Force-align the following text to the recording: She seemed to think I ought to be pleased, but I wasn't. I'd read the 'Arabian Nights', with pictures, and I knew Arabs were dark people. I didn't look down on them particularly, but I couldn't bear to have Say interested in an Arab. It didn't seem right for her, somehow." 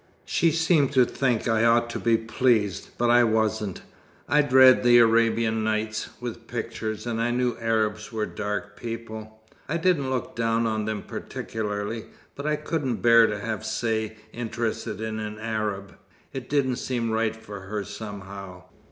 She 0.25 0.49
seemed 0.51 0.93
to 0.93 1.05
think 1.05 1.47
I 1.47 1.63
ought 1.63 1.87
to 1.91 1.99
be 1.99 2.17
pleased, 2.17 2.89
but 2.97 3.11
I 3.11 3.23
wasn't. 3.23 3.83
I'd 4.27 4.51
read 4.51 4.81
the 4.81 4.97
'Arabian 4.97 5.63
Nights', 5.63 6.09
with 6.19 6.47
pictures, 6.47 7.05
and 7.05 7.21
I 7.21 7.29
knew 7.29 7.55
Arabs 7.61 8.11
were 8.11 8.25
dark 8.25 8.75
people. 8.75 9.39
I 9.69 9.77
didn't 9.77 10.09
look 10.09 10.35
down 10.35 10.65
on 10.65 10.85
them 10.85 11.03
particularly, 11.03 12.05
but 12.33 12.47
I 12.47 12.55
couldn't 12.55 13.03
bear 13.03 13.27
to 13.27 13.37
have 13.37 13.63
Say 13.63 14.17
interested 14.33 15.01
in 15.01 15.19
an 15.19 15.37
Arab. 15.37 15.95
It 16.33 16.49
didn't 16.49 16.77
seem 16.77 17.11
right 17.11 17.35
for 17.35 17.59
her, 17.59 17.83
somehow." 17.83 18.63